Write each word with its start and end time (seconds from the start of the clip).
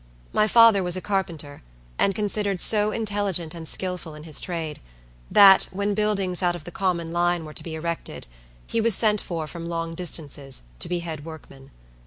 My 0.33 0.47
father 0.47 0.81
was 0.81 0.97
a 0.97 0.99
carpenter, 0.99 1.61
and 1.99 2.15
considered 2.15 2.59
so 2.59 2.91
intelligent 2.91 3.53
and 3.53 3.67
skilful 3.67 4.15
in 4.15 4.23
his 4.23 4.41
trade, 4.41 4.79
that, 5.29 5.65
when 5.69 5.93
buildings 5.93 6.41
out 6.41 6.55
of 6.55 6.63
the 6.63 6.71
common 6.71 7.11
line 7.13 7.45
were 7.45 7.53
to 7.53 7.61
be 7.61 7.75
erected, 7.75 8.25
he 8.65 8.81
was 8.81 8.95
sent 8.95 9.21
for 9.21 9.45
from 9.45 9.67
long 9.67 9.93
distances, 9.93 10.63
to 10.79 10.89
be 10.89 11.01
head 11.01 11.23
workman. 11.23 11.69